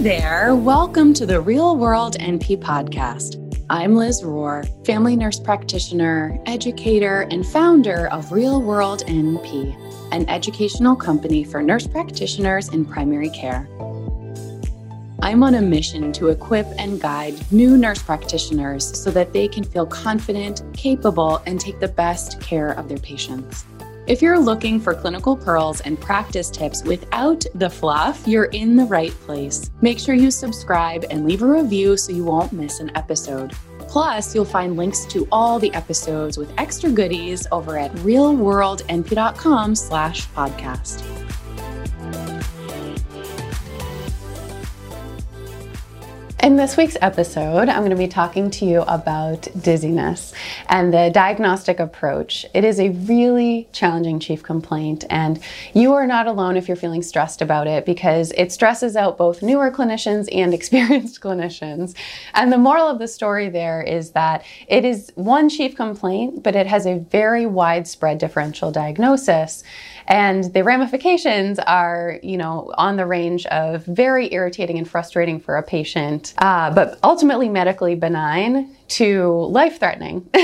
[0.00, 3.64] There, welcome to the Real World NP podcast.
[3.68, 9.76] I'm Liz Rohr, family nurse practitioner, educator, and founder of Real World NP,
[10.12, 13.68] an educational company for nurse practitioners in primary care.
[15.20, 19.64] I'm on a mission to equip and guide new nurse practitioners so that they can
[19.64, 23.64] feel confident, capable, and take the best care of their patients.
[24.08, 28.86] If you're looking for clinical pearls and practice tips without the fluff, you're in the
[28.86, 29.70] right place.
[29.82, 33.52] Make sure you subscribe and leave a review so you won't miss an episode.
[33.80, 40.26] Plus, you'll find links to all the episodes with extra goodies over at realworldnp.com slash
[40.28, 41.27] podcast.
[46.48, 50.32] In this week's episode, I'm going to be talking to you about dizziness
[50.70, 52.46] and the diagnostic approach.
[52.54, 55.40] It is a really challenging chief complaint, and
[55.74, 59.42] you are not alone if you're feeling stressed about it because it stresses out both
[59.42, 61.94] newer clinicians and experienced clinicians.
[62.32, 66.56] And the moral of the story there is that it is one chief complaint, but
[66.56, 69.64] it has a very widespread differential diagnosis.
[70.08, 75.56] And the ramifications are, you know, on the range of very irritating and frustrating for
[75.56, 80.28] a patient, uh, but ultimately medically benign to life threatening.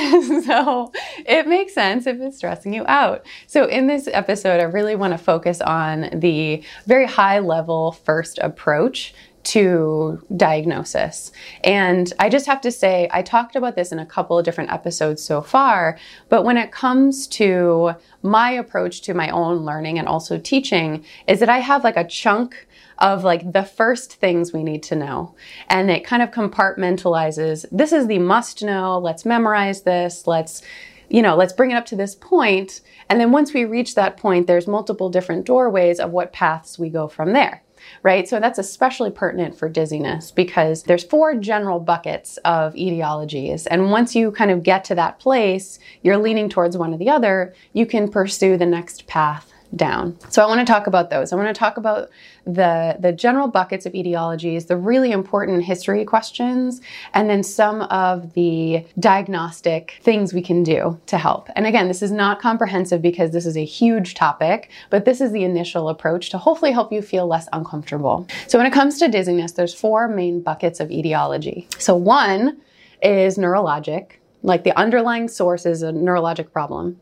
[0.44, 0.92] so
[1.26, 3.24] it makes sense if it's stressing you out.
[3.46, 8.38] So in this episode, I really want to focus on the very high level first
[8.38, 11.30] approach to diagnosis.
[11.62, 14.72] And I just have to say, I talked about this in a couple of different
[14.72, 17.92] episodes so far, but when it comes to
[18.22, 22.06] my approach to my own learning and also teaching, is that I have like a
[22.06, 22.66] chunk
[22.98, 25.34] of like the first things we need to know.
[25.68, 30.62] And it kind of compartmentalizes this is the must know, let's memorize this, let's
[31.10, 32.80] you know, let's bring it up to this point.
[33.10, 36.88] And then once we reach that point, there's multiple different doorways of what paths we
[36.88, 37.63] go from there
[38.02, 38.28] right?
[38.28, 43.66] So that's especially pertinent for dizziness because there's four general buckets of etiologies.
[43.70, 47.10] And once you kind of get to that place, you're leaning towards one or the
[47.10, 50.18] other, you can pursue the next path down.
[50.30, 51.32] So I want to talk about those.
[51.32, 52.10] I want to talk about
[52.44, 56.80] the, the general buckets of etiologies, the really important history questions,
[57.14, 61.48] and then some of the diagnostic things we can do to help.
[61.56, 65.32] And again, this is not comprehensive because this is a huge topic, but this is
[65.32, 68.26] the initial approach to hopefully help you feel less uncomfortable.
[68.46, 71.68] So when it comes to dizziness, there's four main buckets of etiology.
[71.78, 72.60] So one
[73.02, 77.00] is neurologic, like the underlying source is a neurologic problem.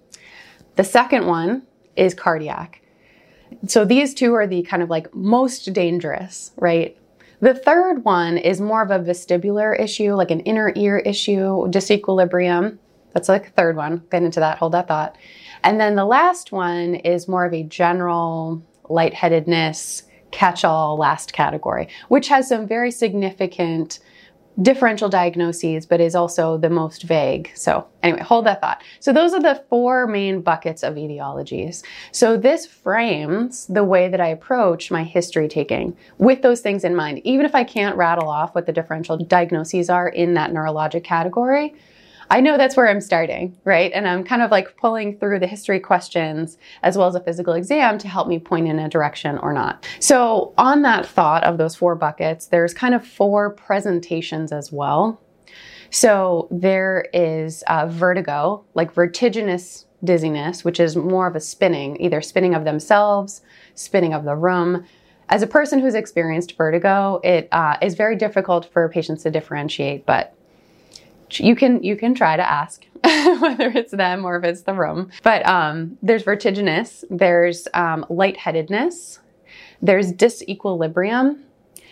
[0.77, 1.63] The second one
[1.97, 2.83] is cardiac.
[3.67, 6.97] So these two are the kind of like most dangerous, right?
[7.41, 12.79] The third one is more of a vestibular issue, like an inner ear issue, disequilibrium.
[13.13, 14.05] That's like the third one.
[14.11, 15.17] Get into that, hold that thought.
[15.65, 21.89] And then the last one is more of a general lightheadedness, catch all last category,
[22.09, 23.99] which has some very significant
[24.61, 27.51] differential diagnoses, but is also the most vague.
[27.55, 28.83] So, anyway, hold that thought.
[29.01, 31.83] So, those are the four main buckets of etiologies.
[32.11, 36.95] So, this frames the way that I approach my history taking with those things in
[36.95, 37.23] mind.
[37.25, 41.75] Even if I can't rattle off what the differential diagnoses are in that neurologic category,
[42.33, 43.93] I know that's where I'm starting, right?
[43.93, 47.53] And I'm kind of like pulling through the history questions as well as a physical
[47.53, 49.87] exam to help me point in a direction or not.
[50.01, 55.21] So, on that thought of those four buckets, there's kind of four presentations as well.
[55.91, 62.23] So, there is uh, vertigo, like vertiginous dizziness, which is more of a spinning, either
[62.23, 63.43] spinning of themselves,
[63.75, 64.87] spinning of the room.
[65.29, 70.07] As a person who's experienced vertigo, it uh, is very difficult for patients to differentiate,
[70.07, 70.35] but
[71.41, 75.11] you can you can try to ask whether it's them or if it's the room.
[75.23, 79.19] But um, there's vertiginous, there's um, lightheadedness,
[79.81, 81.41] there's disequilibrium,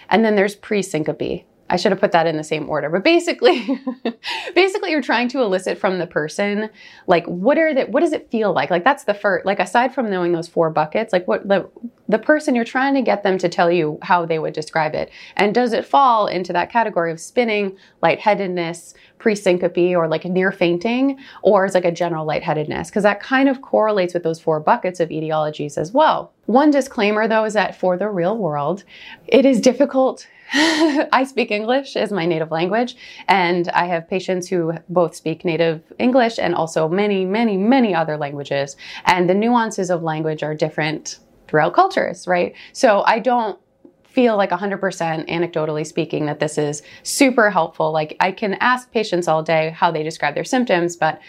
[0.09, 1.45] and then there's presyncope.
[1.71, 2.91] I should have put that in the same order.
[2.91, 3.81] But basically,
[4.55, 6.69] basically you're trying to elicit from the person
[7.07, 8.71] like what are the what does it feel like?
[8.71, 11.71] Like that's the first like aside from knowing those four buckets, like what the
[12.09, 15.11] the person you're trying to get them to tell you how they would describe it.
[15.37, 21.19] And does it fall into that category of spinning, lightheadedness, presyncope or like near fainting
[21.43, 24.99] or is like a general lightheadedness because that kind of correlates with those four buckets
[24.99, 26.33] of etiologies as well.
[26.51, 28.83] One disclaimer though is that for the real world,
[29.29, 32.97] it is difficult I speak English as my native language,
[33.29, 38.17] and I have patients who both speak native English and also many, many, many other
[38.17, 38.77] languages.
[39.05, 42.53] And the nuances of language are different throughout cultures, right?
[42.73, 43.61] So I don't
[44.03, 44.81] feel like 100%
[45.29, 47.93] anecdotally speaking that this is super helpful.
[47.93, 51.21] Like I can ask patients all day how they describe their symptoms, but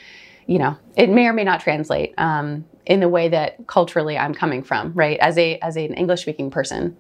[0.48, 4.34] you know, it may or may not translate um, in the way that culturally I'm
[4.34, 5.20] coming from, right?
[5.20, 6.98] As a as an English speaking person.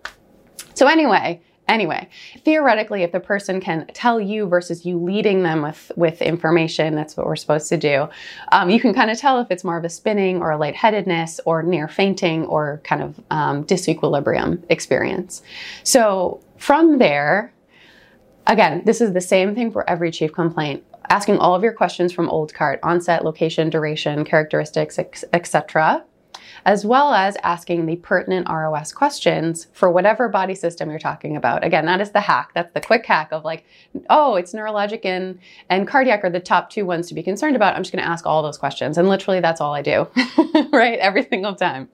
[0.73, 1.41] So anyway,
[1.71, 2.09] Anyway,
[2.43, 7.15] theoretically, if the person can tell you versus you leading them with, with information, that's
[7.15, 8.09] what we're supposed to do,
[8.51, 11.39] um, you can kind of tell if it's more of a spinning or a lightheadedness
[11.45, 15.43] or near fainting or kind of um, disequilibrium experience.
[15.83, 17.53] So from there,
[18.47, 22.13] again, this is the same thing for every chief complaint asking all of your questions
[22.13, 24.97] from old cart onset location duration characteristics
[25.33, 26.03] etc
[26.65, 31.63] as well as asking the pertinent ROS questions for whatever body system you're talking about.
[31.63, 32.51] Again, that is the hack.
[32.53, 33.65] That's the quick hack of like,
[34.09, 37.75] oh, it's neurologic and, and cardiac are the top two ones to be concerned about.
[37.75, 38.97] I'm just going to ask all those questions.
[38.97, 40.07] And literally, that's all I do,
[40.71, 40.99] right?
[40.99, 41.89] Every single time.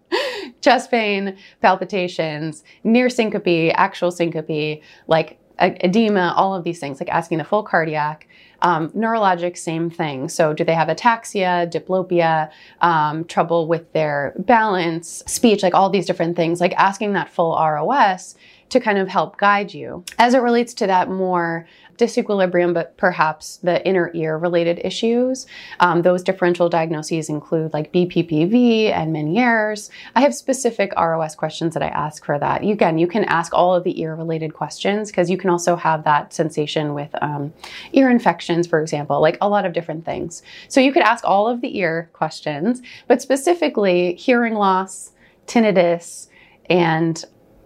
[0.62, 7.38] Chest pain, palpitations, near syncope, actual syncope, like edema, all of these things, like asking
[7.38, 8.28] the full cardiac.
[8.64, 10.30] Um, neurologic, same thing.
[10.30, 12.50] So, do they have ataxia, diplopia,
[12.82, 17.56] um, trouble with their balance, speech, like all these different things, like asking that full
[17.56, 18.36] ROS
[18.70, 20.04] to kind of help guide you.
[20.18, 21.68] As it relates to that more
[21.98, 25.48] disequilibrium, but perhaps the inner ear related issues.
[25.80, 29.90] Um, those differential diagnoses include like BPPV and Meniere's.
[30.16, 32.64] I have specific ROS questions that I ask for that.
[32.64, 36.04] Again, you can ask all of the ear related questions because you can also have
[36.04, 37.54] that sensation with um,
[37.94, 40.44] ear infections, for example, like a lot of different things.
[40.68, 45.12] So you could ask all of the ear questions, but specifically hearing loss,
[45.48, 46.28] tinnitus,
[46.70, 47.24] and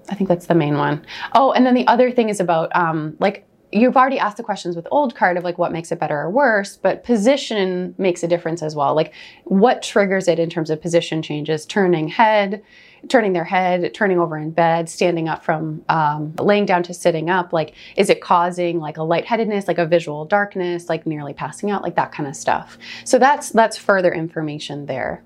[0.09, 1.05] I think that's the main one.
[1.33, 4.75] Oh, and then the other thing is about um, like you've already asked the questions
[4.75, 8.27] with old cart of like what makes it better or worse, but position makes a
[8.27, 8.95] difference as well.
[8.95, 9.13] Like
[9.45, 12.61] what triggers it in terms of position changes, turning head,
[13.07, 17.29] turning their head, turning over in bed, standing up from um, laying down to sitting
[17.29, 17.53] up.
[17.53, 21.81] Like, is it causing like a lightheadedness, like a visual darkness, like nearly passing out,
[21.81, 22.77] like that kind of stuff.
[23.05, 25.23] So that's that's further information there.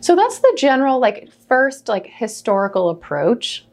[0.00, 3.66] So that's the general like first like historical approach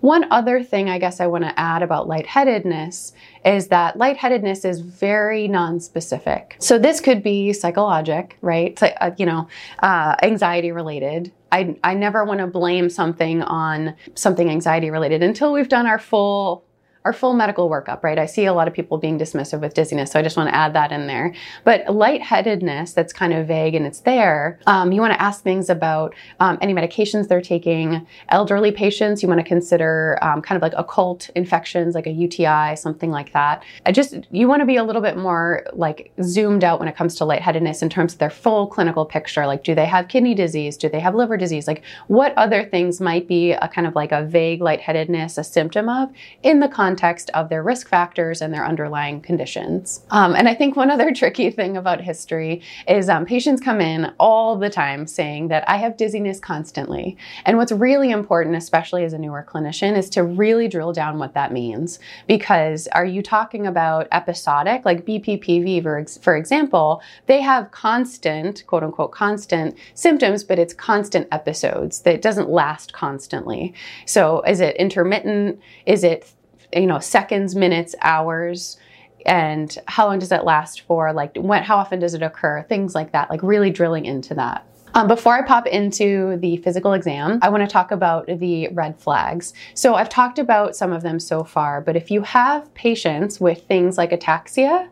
[0.00, 3.12] one other thing I guess I want to add about lightheadedness
[3.44, 6.56] is that lightheadedness is very non-specific.
[6.58, 8.80] So this could be psychologic, right?
[8.82, 9.48] Uh, you know,
[9.80, 11.32] uh, anxiety related.
[11.52, 15.98] I, I never want to blame something on something anxiety related until we've done our
[15.98, 16.64] full
[17.04, 18.18] our full medical workup, right?
[18.18, 20.54] I see a lot of people being dismissive with dizziness, so I just want to
[20.54, 21.34] add that in there.
[21.64, 24.58] But lightheadedness, that's kind of vague and it's there.
[24.66, 28.06] Um, you want to ask things about um, any medications they're taking.
[28.28, 32.76] Elderly patients, you want to consider um, kind of like occult infections, like a UTI,
[32.76, 33.62] something like that.
[33.86, 36.96] I just you want to be a little bit more like zoomed out when it
[36.96, 39.46] comes to lightheadedness in terms of their full clinical picture.
[39.46, 40.76] Like, do they have kidney disease?
[40.76, 41.66] Do they have liver disease?
[41.66, 45.88] Like, what other things might be a kind of like a vague lightheadedness, a symptom
[45.88, 46.10] of
[46.42, 50.04] in the context context of their risk factors and their underlying conditions.
[50.10, 54.12] Um, and I think one other tricky thing about history is um, patients come in
[54.18, 57.16] all the time saying that I have dizziness constantly.
[57.44, 61.34] And what's really important, especially as a newer clinician, is to really drill down what
[61.34, 62.00] that means.
[62.26, 68.82] Because are you talking about episodic, like BPPV, for, for example, they have constant, quote
[68.82, 73.74] unquote, constant symptoms, but it's constant episodes that doesn't last constantly.
[74.06, 75.60] So is it intermittent?
[75.86, 76.34] Is it
[76.74, 78.78] you know, seconds, minutes, hours,
[79.26, 81.12] and how long does it last for?
[81.12, 82.62] Like, when, how often does it occur?
[82.68, 84.66] Things like that, like really drilling into that.
[84.94, 88.98] Um, before I pop into the physical exam, I want to talk about the red
[88.98, 89.52] flags.
[89.74, 93.62] So I've talked about some of them so far, but if you have patients with
[93.66, 94.88] things like ataxia,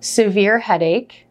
[0.00, 1.26] severe headache,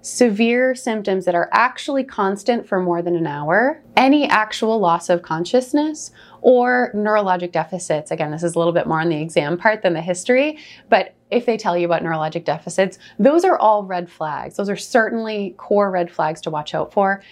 [0.00, 5.22] severe symptoms that are actually constant for more than an hour, any actual loss of
[5.22, 6.10] consciousness,
[6.42, 8.10] or neurologic deficits.
[8.10, 10.58] Again, this is a little bit more on the exam part than the history,
[10.90, 14.56] but if they tell you about neurologic deficits, those are all red flags.
[14.56, 17.22] Those are certainly core red flags to watch out for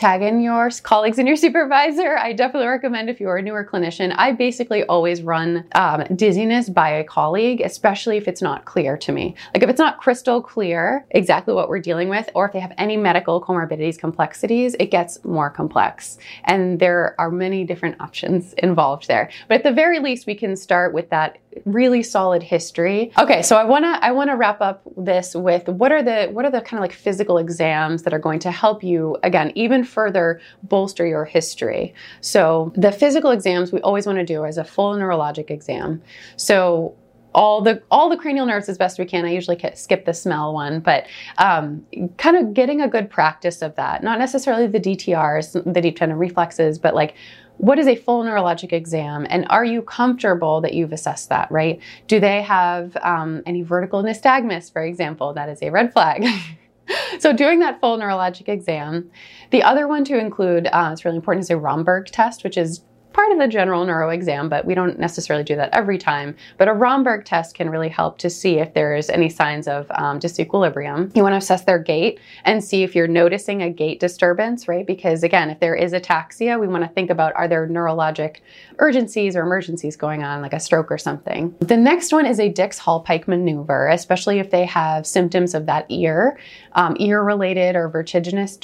[0.00, 2.16] tag in your colleagues and your supervisor.
[2.16, 4.14] I definitely recommend if you're a newer clinician.
[4.16, 9.12] I basically always run um, dizziness by a colleague, especially if it's not clear to
[9.12, 9.34] me.
[9.52, 12.72] Like if it's not crystal clear exactly what we're dealing with, or if they have
[12.78, 16.16] any medical comorbidities, complexities, it gets more complex.
[16.44, 19.30] And there are many different options involved there.
[19.48, 23.12] But at the very least, we can start with that really solid history.
[23.18, 26.28] Okay, so I want to I want to wrap up this with what are the
[26.32, 29.52] what are the kind of like physical exams that are going to help you again
[29.54, 31.92] even further bolster your history.
[32.20, 36.02] So the physical exams we always want to do is a full neurologic exam.
[36.36, 36.94] So
[37.34, 39.24] all the all the cranial nerves as best we can.
[39.24, 41.06] I usually skip the smell one, but
[41.38, 41.84] um,
[42.16, 44.02] kind of getting a good practice of that.
[44.02, 47.14] Not necessarily the DTRs, the deep tendon reflexes, but like
[47.60, 51.78] what is a full neurologic exam and are you comfortable that you've assessed that right
[52.06, 56.24] do they have um, any vertical nystagmus for example that is a red flag
[57.18, 59.10] so doing that full neurologic exam
[59.50, 62.82] the other one to include uh, it's really important is a romberg test which is
[63.20, 66.34] part of the general neuro exam, but we don't necessarily do that every time.
[66.56, 70.18] But a Romberg test can really help to see if there's any signs of um,
[70.18, 71.14] disequilibrium.
[71.14, 74.86] You want to assess their gait and see if you're noticing a gait disturbance, right?
[74.86, 78.36] Because again, if there is ataxia, we want to think about are there neurologic
[78.78, 81.54] urgencies or emergencies going on, like a stroke or something.
[81.60, 86.38] The next one is a Dix-Hallpike maneuver, especially if they have symptoms of that ear,
[86.72, 88.58] um, ear-related or vertiginous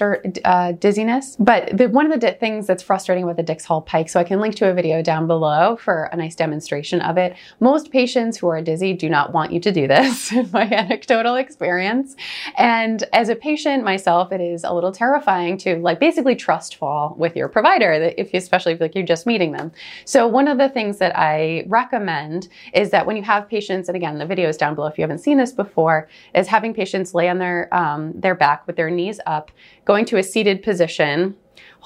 [0.47, 1.37] uh, dizziness.
[1.39, 4.55] But the, one of the things that's frustrating about the Dix-Hallpike, so I can link
[4.55, 7.35] to a video down below for a nice demonstration of it.
[7.59, 11.35] Most patients who are dizzy do not want you to do this, in my anecdotal
[11.35, 12.15] experience.
[12.57, 17.17] And as a patient myself, it is a little terrifying to like basically trust fall
[17.19, 19.73] with your provider, if you, especially if like you're just meeting them.
[20.05, 23.97] So one of the things that I recommend is that when you have patients, and
[23.97, 27.15] again, the video is down below if you haven't seen this before, is having patients
[27.15, 29.50] lay on their um, their back with their knees up,
[29.85, 31.35] going to a seated position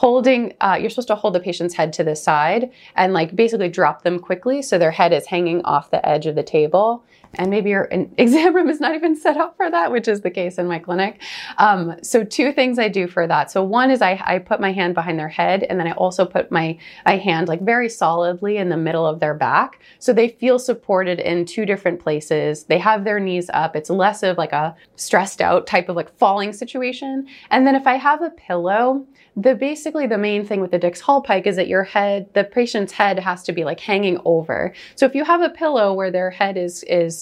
[0.01, 3.69] holding uh, you're supposed to hold the patient's head to the side and like basically
[3.69, 7.51] drop them quickly so their head is hanging off the edge of the table and
[7.51, 10.59] maybe your exam room is not even set up for that, which is the case
[10.59, 11.23] in my clinic.
[11.59, 13.51] Um, so two things I do for that.
[13.51, 16.25] So one is I, I put my hand behind their head, and then I also
[16.25, 20.29] put my, my hand like very solidly in the middle of their back, so they
[20.29, 22.65] feel supported in two different places.
[22.65, 23.77] They have their knees up.
[23.77, 27.27] It's less of like a stressed out type of like falling situation.
[27.51, 29.07] And then if I have a pillow,
[29.37, 33.19] the basically the main thing with the Dix-Hallpike is that your head, the patient's head
[33.19, 34.75] has to be like hanging over.
[34.97, 37.20] So if you have a pillow where their head is is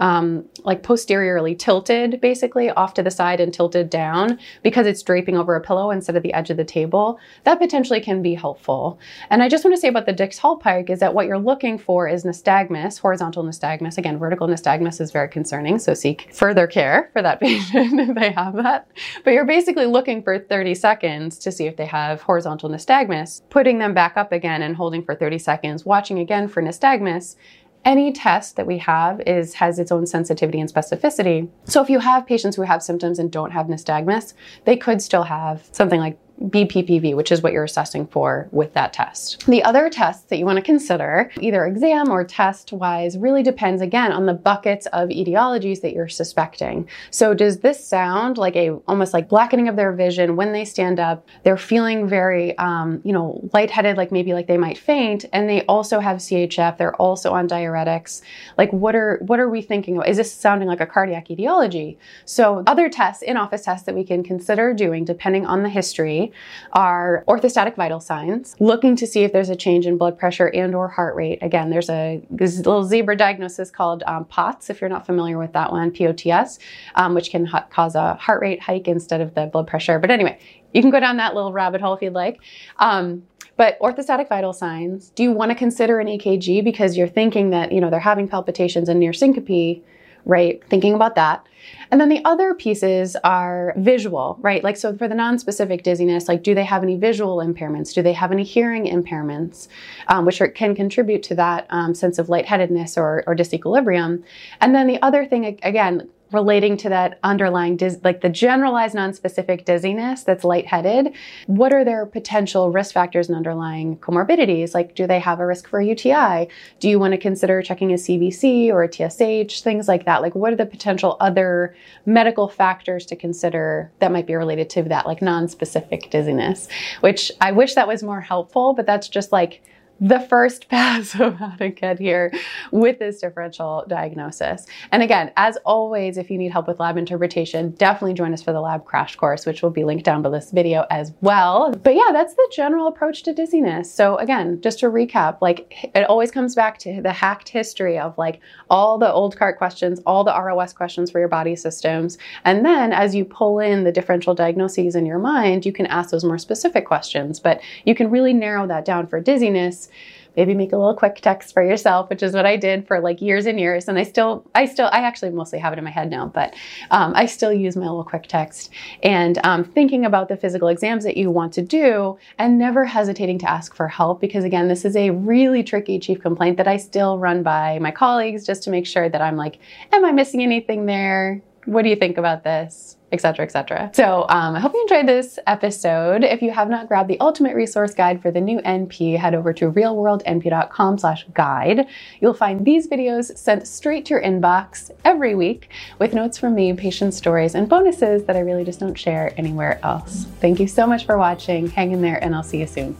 [0.00, 5.36] um, like posteriorly tilted, basically off to the side and tilted down because it's draping
[5.36, 8.98] over a pillow instead of the edge of the table, that potentially can be helpful.
[9.28, 12.08] And I just want to say about the Dix-Hallpike is that what you're looking for
[12.08, 13.98] is nystagmus, horizontal nystagmus.
[13.98, 18.32] Again, vertical nystagmus is very concerning, so seek further care for that patient if they
[18.32, 18.88] have that.
[19.24, 23.78] But you're basically looking for 30 seconds to see if they have horizontal nystagmus, putting
[23.78, 27.36] them back up again and holding for 30 seconds, watching again for nystagmus,
[27.84, 31.48] any test that we have is has its own sensitivity and specificity.
[31.64, 34.34] So if you have patients who have symptoms and don't have nystagmus,
[34.64, 38.92] they could still have something like BPPV, which is what you're assessing for with that
[38.92, 39.44] test.
[39.46, 43.82] The other tests that you want to consider, either exam or test wise, really depends
[43.82, 46.88] again on the buckets of etiologies that you're suspecting.
[47.10, 50.98] So does this sound like a almost like blackening of their vision when they stand
[50.98, 51.26] up?
[51.42, 55.62] They're feeling very, um, you know, lightheaded, like maybe like they might faint, and they
[55.66, 56.78] also have CHF.
[56.78, 58.22] They're also on diuretics.
[58.56, 59.98] Like what are what are we thinking?
[59.98, 60.06] Of?
[60.06, 61.98] Is this sounding like a cardiac etiology?
[62.24, 66.29] So other tests, in-office tests that we can consider doing, depending on the history
[66.72, 70.74] are orthostatic vital signs, looking to see if there's a change in blood pressure and
[70.74, 71.38] or heart rate.
[71.42, 75.72] Again, there's a little zebra diagnosis called um, POTS, if you're not familiar with that
[75.72, 76.58] one, POTS,
[76.94, 79.98] um, which can ha- cause a heart rate hike instead of the blood pressure.
[79.98, 80.38] But anyway,
[80.72, 82.40] you can go down that little rabbit hole if you'd like.
[82.78, 83.24] Um,
[83.56, 87.72] but orthostatic vital signs, do you want to consider an EKG because you're thinking that,
[87.72, 89.84] you know, they're having palpitations and near syncope,
[90.24, 90.62] right?
[90.68, 91.46] Thinking about that.
[91.90, 94.62] And then the other pieces are visual, right?
[94.62, 97.92] Like, so for the non-specific dizziness, like, do they have any visual impairments?
[97.92, 99.68] Do they have any hearing impairments,
[100.08, 104.22] um, which are, can contribute to that um, sense of lightheadedness or, or disequilibrium?
[104.60, 110.22] And then the other thing, again, relating to that underlying, like the generalized non-specific dizziness
[110.22, 111.14] that's lightheaded,
[111.46, 114.74] what are their potential risk factors and underlying comorbidities?
[114.74, 116.48] Like, do they have a risk for a UTI?
[116.78, 119.62] Do you want to consider checking a CBC or a TSH?
[119.62, 120.22] Things like that.
[120.22, 121.74] Like, what are the potential other
[122.06, 126.68] medical factors to consider that might be related to that, like non-specific dizziness?
[127.00, 129.62] Which I wish that was more helpful, but that's just like
[130.00, 132.32] the first pass of how to get here
[132.72, 134.66] with this differential diagnosis.
[134.92, 138.52] And again, as always, if you need help with lab interpretation, definitely join us for
[138.52, 141.72] the lab crash course, which will be linked down below this video as well.
[141.72, 143.92] But yeah, that's the general approach to dizziness.
[143.92, 148.16] So again, just to recap, like it always comes back to the hacked history of
[148.16, 148.40] like
[148.70, 152.16] all the old CART questions, all the ROS questions for your body systems.
[152.44, 156.10] And then as you pull in the differential diagnoses in your mind, you can ask
[156.10, 159.89] those more specific questions, but you can really narrow that down for dizziness
[160.36, 163.20] maybe make a little quick text for yourself, which is what I did for like
[163.20, 163.88] years and years.
[163.88, 166.54] And I still, I still, I actually mostly have it in my head now, but
[166.90, 168.70] um, I still use my little quick text
[169.02, 173.38] and um, thinking about the physical exams that you want to do and never hesitating
[173.40, 176.76] to ask for help because again, this is a really tricky chief complaint that I
[176.76, 179.58] still run by my colleagues just to make sure that I'm like,
[179.92, 181.42] am I missing anything there?
[181.64, 182.96] What do you think about this?
[183.12, 183.90] etc., etc.
[183.92, 186.24] So um, I hope you enjoyed this episode.
[186.24, 189.52] If you have not grabbed the ultimate resource guide for the new NP, head over
[189.54, 191.86] to realworldnp.com slash guide.
[192.20, 196.72] You'll find these videos sent straight to your inbox every week with notes from me,
[196.72, 200.26] patient stories, and bonuses that I really just don't share anywhere else.
[200.40, 201.68] Thank you so much for watching.
[201.68, 202.96] Hang in there and I'll see you soon.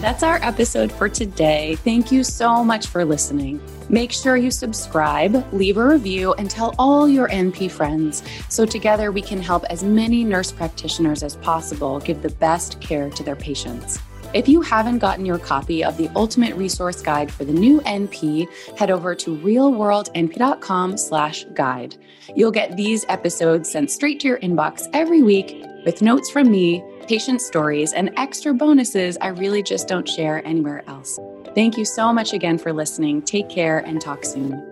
[0.00, 1.74] That's our episode for today.
[1.74, 3.60] Thank you so much for listening.
[3.88, 9.10] Make sure you subscribe, leave a review, and tell all your NP friends so together
[9.10, 13.34] we can help as many nurse practitioners as possible give the best care to their
[13.34, 13.98] patients.
[14.34, 18.46] If you haven't gotten your copy of the Ultimate Resource Guide for the new NP,
[18.78, 21.96] head over to realworldnp.com slash guide.
[22.36, 26.84] You'll get these episodes sent straight to your inbox every week with notes from me,
[27.06, 31.18] patient stories, and extra bonuses I really just don't share anywhere else.
[31.54, 33.22] Thank you so much again for listening.
[33.22, 34.67] Take care and talk soon.